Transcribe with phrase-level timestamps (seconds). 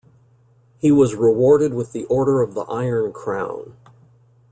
[0.79, 3.77] He was rewarded with the Order of the Iron Crown.